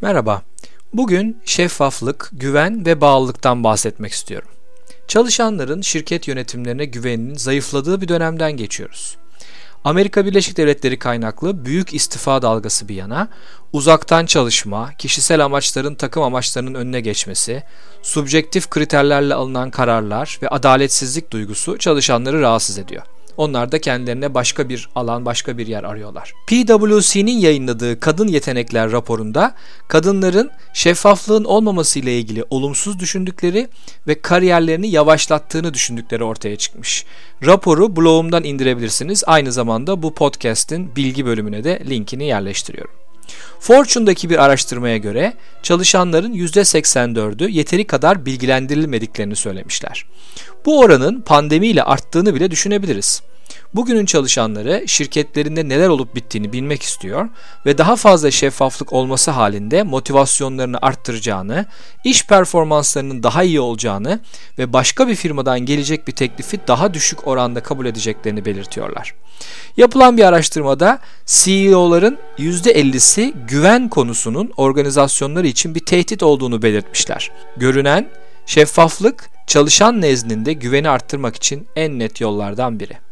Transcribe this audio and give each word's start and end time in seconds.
Merhaba. 0.00 0.42
Bugün 0.92 1.36
şeffaflık, 1.44 2.30
güven 2.32 2.86
ve 2.86 3.00
bağlılıktan 3.00 3.64
bahsetmek 3.64 4.12
istiyorum. 4.12 4.48
Çalışanların 5.08 5.80
şirket 5.80 6.28
yönetimlerine 6.28 6.84
güveninin 6.84 7.34
zayıfladığı 7.34 8.00
bir 8.00 8.08
dönemden 8.08 8.52
geçiyoruz. 8.52 9.16
Amerika 9.84 10.26
Birleşik 10.26 10.56
Devletleri 10.56 10.98
kaynaklı 10.98 11.64
büyük 11.64 11.94
istifa 11.94 12.42
dalgası 12.42 12.88
bir 12.88 12.94
yana, 12.94 13.28
uzaktan 13.72 14.26
çalışma, 14.26 14.92
kişisel 14.98 15.44
amaçların 15.44 15.94
takım 15.94 16.22
amaçlarının 16.22 16.74
önüne 16.74 17.00
geçmesi, 17.00 17.62
subjektif 18.02 18.70
kriterlerle 18.70 19.34
alınan 19.34 19.70
kararlar 19.70 20.38
ve 20.42 20.48
adaletsizlik 20.48 21.30
duygusu 21.30 21.78
çalışanları 21.78 22.40
rahatsız 22.40 22.78
ediyor. 22.78 23.02
Onlar 23.38 23.72
da 23.72 23.80
kendilerine 23.80 24.34
başka 24.34 24.68
bir 24.68 24.88
alan, 24.94 25.24
başka 25.24 25.58
bir 25.58 25.66
yer 25.66 25.84
arıyorlar. 25.84 26.32
PwC'nin 26.46 27.38
yayınladığı 27.38 28.00
Kadın 28.00 28.28
Yetenekler 28.28 28.92
raporunda 28.92 29.54
kadınların 29.88 30.50
şeffaflığın 30.74 31.44
olmaması 31.44 31.98
ile 31.98 32.18
ilgili 32.18 32.44
olumsuz 32.50 32.98
düşündükleri 32.98 33.68
ve 34.06 34.20
kariyerlerini 34.22 34.88
yavaşlattığını 34.88 35.74
düşündükleri 35.74 36.24
ortaya 36.24 36.56
çıkmış. 36.56 37.04
Raporu 37.46 37.96
blogumdan 37.96 38.44
indirebilirsiniz. 38.44 39.24
Aynı 39.26 39.52
zamanda 39.52 40.02
bu 40.02 40.14
podcast'in 40.14 40.96
bilgi 40.96 41.26
bölümüne 41.26 41.64
de 41.64 41.82
linkini 41.90 42.24
yerleştiriyorum. 42.24 43.07
Fortune'daki 43.60 44.30
bir 44.30 44.44
araştırmaya 44.44 44.96
göre 44.96 45.32
çalışanların 45.62 46.32
%84'ü 46.32 47.50
yeteri 47.50 47.86
kadar 47.86 48.26
bilgilendirilmediklerini 48.26 49.36
söylemişler. 49.36 50.06
Bu 50.66 50.80
oranın 50.80 51.20
pandemiyle 51.20 51.82
arttığını 51.82 52.34
bile 52.34 52.50
düşünebiliriz. 52.50 53.22
Bugünün 53.74 54.06
çalışanları 54.06 54.84
şirketlerinde 54.86 55.68
neler 55.68 55.88
olup 55.88 56.14
bittiğini 56.14 56.52
bilmek 56.52 56.82
istiyor 56.82 57.28
ve 57.66 57.78
daha 57.78 57.96
fazla 57.96 58.30
şeffaflık 58.30 58.92
olması 58.92 59.30
halinde 59.30 59.82
motivasyonlarını 59.82 60.78
arttıracağını, 60.82 61.66
iş 62.04 62.26
performanslarının 62.26 63.22
daha 63.22 63.42
iyi 63.42 63.60
olacağını 63.60 64.20
ve 64.58 64.72
başka 64.72 65.08
bir 65.08 65.14
firmadan 65.14 65.60
gelecek 65.60 66.08
bir 66.08 66.12
teklifi 66.12 66.60
daha 66.68 66.94
düşük 66.94 67.26
oranda 67.26 67.62
kabul 67.62 67.86
edeceklerini 67.86 68.44
belirtiyorlar. 68.44 69.14
Yapılan 69.76 70.16
bir 70.16 70.24
araştırmada 70.24 70.98
CEO'ların 71.26 72.18
%50'si 72.38 73.34
güven 73.48 73.88
konusunun 73.88 74.52
organizasyonları 74.56 75.46
için 75.46 75.74
bir 75.74 75.80
tehdit 75.80 76.22
olduğunu 76.22 76.62
belirtmişler. 76.62 77.30
Görünen 77.56 78.08
şeffaflık 78.46 79.30
çalışan 79.46 80.00
nezdinde 80.00 80.52
güveni 80.52 80.88
arttırmak 80.88 81.36
için 81.36 81.66
en 81.76 81.98
net 81.98 82.20
yollardan 82.20 82.80
biri. 82.80 83.07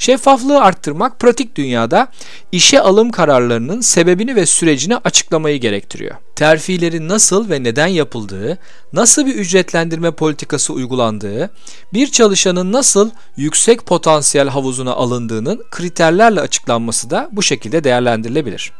Şeffaflığı 0.00 0.60
arttırmak 0.60 1.20
pratik 1.20 1.56
dünyada 1.56 2.08
işe 2.52 2.80
alım 2.80 3.10
kararlarının 3.10 3.80
sebebini 3.80 4.36
ve 4.36 4.46
sürecini 4.46 4.96
açıklamayı 4.96 5.60
gerektiriyor. 5.60 6.14
Terfilerin 6.36 7.08
nasıl 7.08 7.50
ve 7.50 7.62
neden 7.62 7.86
yapıldığı, 7.86 8.58
nasıl 8.92 9.26
bir 9.26 9.34
ücretlendirme 9.34 10.10
politikası 10.10 10.72
uygulandığı, 10.72 11.50
bir 11.92 12.10
çalışanın 12.10 12.72
nasıl 12.72 13.10
yüksek 13.36 13.86
potansiyel 13.86 14.48
havuzuna 14.48 14.92
alındığının 14.92 15.64
kriterlerle 15.70 16.40
açıklanması 16.40 17.10
da 17.10 17.28
bu 17.32 17.42
şekilde 17.42 17.84
değerlendirilebilir. 17.84 18.72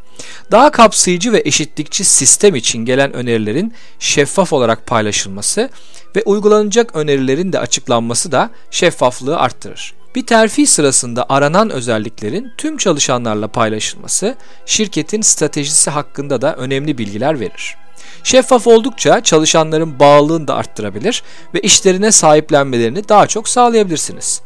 Daha 0.51 0.71
kapsayıcı 0.71 1.33
ve 1.33 1.41
eşitlikçi 1.45 2.03
sistem 2.03 2.55
için 2.55 2.85
gelen 2.85 3.13
önerilerin 3.13 3.73
şeffaf 3.99 4.53
olarak 4.53 4.87
paylaşılması 4.87 5.69
ve 6.15 6.23
uygulanacak 6.25 6.95
önerilerin 6.95 7.53
de 7.53 7.59
açıklanması 7.59 8.31
da 8.31 8.49
şeffaflığı 8.71 9.37
arttırır. 9.37 10.00
Bir 10.15 10.25
terfi 10.25 10.67
sırasında 10.67 11.25
aranan 11.29 11.69
özelliklerin 11.69 12.51
tüm 12.57 12.77
çalışanlarla 12.77 13.47
paylaşılması 13.47 14.35
şirketin 14.65 15.21
stratejisi 15.21 15.89
hakkında 15.89 16.41
da 16.41 16.55
önemli 16.55 16.97
bilgiler 16.97 17.39
verir. 17.39 17.77
Şeffaf 18.23 18.67
oldukça 18.67 19.23
çalışanların 19.23 19.99
bağlılığını 19.99 20.47
da 20.47 20.55
arttırabilir 20.55 21.23
ve 21.53 21.61
işlerine 21.61 22.11
sahiplenmelerini 22.11 23.09
daha 23.09 23.27
çok 23.27 23.49
sağlayabilirsiniz. 23.49 24.41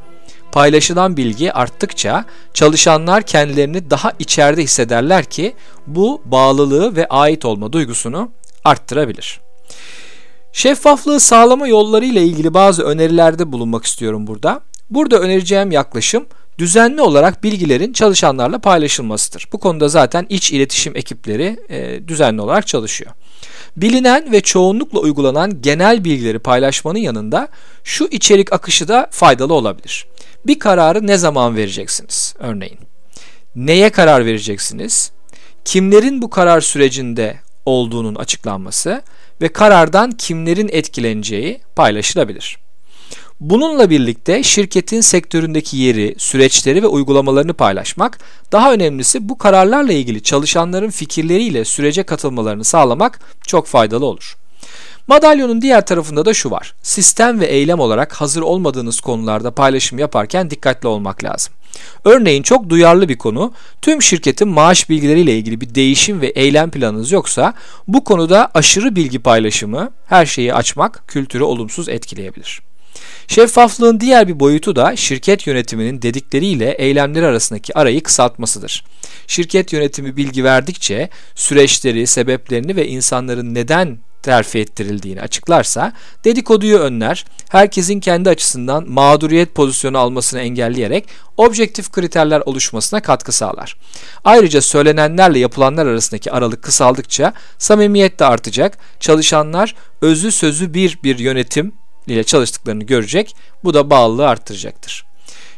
Paylaşılan 0.52 1.18
bilgi 1.18 1.54
arttıkça 1.54 2.26
çalışanlar 2.54 3.24
kendilerini 3.24 3.90
daha 3.90 4.12
içeride 4.20 4.64
hissederler 4.64 5.26
ki 5.26 5.56
bu 5.88 6.22
bağlılığı 6.26 6.96
ve 6.96 7.08
ait 7.08 7.46
olma 7.46 7.74
duygusunu 7.74 8.32
arttırabilir. 8.64 9.42
Şeffaflığı 10.54 11.20
sağlama 11.20 11.68
yolları 11.68 12.06
ile 12.06 12.24
ilgili 12.24 12.54
bazı 12.54 12.84
önerilerde 12.84 13.52
bulunmak 13.52 13.86
istiyorum 13.86 14.28
burada. 14.28 14.62
Burada 14.90 15.20
önereceğim 15.20 15.72
yaklaşım 15.72 16.26
düzenli 16.58 17.02
olarak 17.02 17.44
bilgilerin 17.44 17.94
çalışanlarla 17.94 18.60
paylaşılmasıdır. 18.60 19.48
Bu 19.54 19.60
konuda 19.60 19.88
zaten 19.88 20.26
iç 20.30 20.52
iletişim 20.52 20.96
ekipleri 20.96 21.60
e, 21.70 22.08
düzenli 22.08 22.42
olarak 22.42 22.68
çalışıyor. 22.68 23.12
Bilinen 23.78 24.32
ve 24.32 24.42
çoğunlukla 24.42 25.00
uygulanan 25.00 25.62
genel 25.62 26.04
bilgileri 26.04 26.40
paylaşmanın 26.40 27.00
yanında 27.00 27.48
şu 27.84 28.08
içerik 28.12 28.54
akışı 28.54 28.88
da 28.88 29.08
faydalı 29.12 29.54
olabilir. 29.54 30.08
Bir 30.46 30.60
kararı 30.60 31.08
ne 31.08 31.18
zaman 31.18 31.56
vereceksiniz 31.56 32.34
örneğin? 32.40 32.80
Neye 33.56 33.90
karar 33.90 34.26
vereceksiniz? 34.26 35.12
Kimlerin 35.66 36.22
bu 36.22 36.30
karar 36.30 36.62
sürecinde 36.62 37.40
olduğunun 37.66 38.16
açıklanması 38.16 39.02
ve 39.42 39.48
karardan 39.48 40.12
kimlerin 40.12 40.70
etkileneceği 40.72 41.62
paylaşılabilir. 41.76 42.65
Bununla 43.40 43.90
birlikte 43.90 44.44
şirketin 44.44 45.02
sektöründeki 45.02 45.78
yeri, 45.78 46.16
süreçleri 46.18 46.84
ve 46.84 46.88
uygulamalarını 46.88 47.54
paylaşmak, 47.54 48.20
daha 48.52 48.74
önemlisi 48.74 49.30
bu 49.30 49.38
kararlarla 49.38 49.94
ilgili 49.94 50.24
çalışanların 50.24 50.90
fikirleriyle 50.90 51.66
sürece 51.66 52.04
katılmalarını 52.04 52.64
sağlamak 52.64 53.20
çok 53.48 53.68
faydalı 53.68 54.06
olur. 54.06 54.38
Madalyonun 55.08 55.62
diğer 55.62 55.86
tarafında 55.86 56.26
da 56.26 56.34
şu 56.34 56.52
var. 56.52 56.74
Sistem 56.82 57.40
ve 57.40 57.46
eylem 57.46 57.80
olarak 57.80 58.14
hazır 58.14 58.42
olmadığınız 58.42 59.00
konularda 59.00 59.52
paylaşım 59.52 60.00
yaparken 60.00 60.50
dikkatli 60.50 60.88
olmak 60.88 61.24
lazım. 61.24 61.54
Örneğin 62.06 62.44
çok 62.44 62.70
duyarlı 62.70 63.10
bir 63.10 63.18
konu, 63.18 63.54
tüm 63.82 64.02
şirketin 64.02 64.48
maaş 64.48 64.90
bilgileriyle 64.90 65.38
ilgili 65.38 65.62
bir 65.62 65.76
değişim 65.76 66.22
ve 66.22 66.28
eylem 66.28 66.72
planınız 66.72 67.12
yoksa 67.12 67.54
bu 67.88 68.04
konuda 68.04 68.52
aşırı 68.54 68.96
bilgi 68.96 69.20
paylaşımı 69.20 69.92
her 70.08 70.26
şeyi 70.26 70.54
açmak 70.54 71.08
kültürü 71.08 71.44
olumsuz 71.44 71.90
etkileyebilir. 71.90 72.62
Şeffaflığın 73.28 74.00
diğer 74.00 74.28
bir 74.28 74.40
boyutu 74.40 74.76
da 74.76 74.96
şirket 74.96 75.48
yönetiminin 75.48 76.02
dedikleriyle 76.02 76.72
eylemleri 76.72 77.26
arasındaki 77.26 77.78
arayı 77.78 78.04
kısaltmasıdır. 78.04 78.84
Şirket 79.28 79.74
yönetimi 79.74 80.18
bilgi 80.18 80.44
verdikçe 80.44 81.10
süreçleri, 81.36 82.08
sebeplerini 82.08 82.76
ve 82.76 82.88
insanların 82.88 83.56
neden 83.56 83.98
terfi 84.26 84.60
ettirildiğini 84.60 85.22
açıklarsa 85.22 85.94
dedikoduyu 86.24 86.78
önler, 86.78 87.26
herkesin 87.50 88.00
kendi 88.00 88.30
açısından 88.30 88.90
mağduriyet 88.90 89.56
pozisyonu 89.56 89.98
almasını 89.98 90.42
engelleyerek 90.42 91.06
objektif 91.38 91.92
kriterler 91.92 92.42
oluşmasına 92.46 93.02
katkı 93.02 93.32
sağlar. 93.32 93.78
Ayrıca 94.24 94.62
söylenenlerle 94.62 95.40
yapılanlar 95.40 95.86
arasındaki 95.86 96.32
aralık 96.32 96.64
kısaldıkça 96.64 97.34
samimiyet 97.58 98.20
de 98.20 98.26
artacak, 98.26 98.78
çalışanlar 99.00 99.76
özü 100.02 100.32
sözü 100.32 100.74
bir 100.74 101.00
bir 101.04 101.20
yönetim 101.20 101.74
ile 102.14 102.24
çalıştıklarını 102.24 102.84
görecek. 102.84 103.36
Bu 103.64 103.74
da 103.74 103.90
bağlılığı 103.90 104.28
arttıracaktır. 104.28 105.06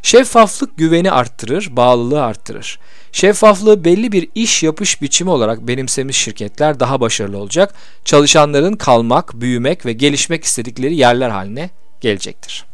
Şeffaflık 0.02 0.78
güveni 0.78 1.12
arttırır, 1.12 1.70
bağlılığı 1.72 2.24
arttırır. 2.24 2.80
Şeffaflığı 3.12 3.86
belli 3.86 4.12
bir 4.12 4.30
iş 4.36 4.64
yapış 4.64 5.02
biçimi 5.02 5.30
olarak 5.30 5.68
benimsemiş 5.68 6.18
şirketler 6.18 6.80
daha 6.80 7.02
başarılı 7.02 7.38
olacak. 7.38 7.76
Çalışanların 8.06 8.74
kalmak, 8.74 9.42
büyümek 9.42 9.86
ve 9.86 9.94
gelişmek 9.94 10.44
istedikleri 10.44 10.96
yerler 10.96 11.30
haline 11.30 11.70
gelecektir. 12.02 12.67